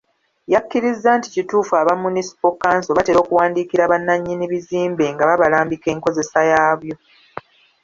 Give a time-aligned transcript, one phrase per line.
[0.53, 6.95] Yakkiriza nti kituufu aba Munisipo Kkanso batera okuwandiikira bannannyini bizimbe nga babalambike enkozesa yaabyo.